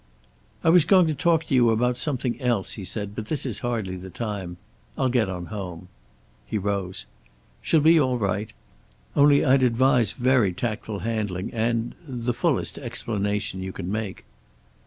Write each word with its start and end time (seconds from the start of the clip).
"I 0.63 0.69
was 0.69 0.83
going 0.83 1.05
to 1.05 1.13
talk 1.13 1.43
to 1.45 1.53
you 1.53 1.69
about 1.69 1.95
something 1.95 2.41
else," 2.41 2.71
he 2.71 2.83
said, 2.83 3.13
"but 3.13 3.27
this 3.27 3.45
is 3.45 3.59
hardly 3.59 3.95
the 3.97 4.09
time. 4.09 4.57
I'll 4.97 5.09
get 5.09 5.29
on 5.29 5.45
home." 5.53 5.89
He 6.47 6.57
rose. 6.57 7.05
"She'll 7.61 7.81
be 7.81 7.99
all 7.99 8.17
right. 8.17 8.51
Only 9.15 9.45
I'd 9.45 9.61
advise 9.61 10.13
very 10.13 10.53
tactful 10.53 11.01
handling 11.01 11.53
and 11.53 11.93
the 12.03 12.33
fullest 12.33 12.79
explanation 12.79 13.61
you 13.61 13.71
can 13.71 13.91
make." 13.91 14.25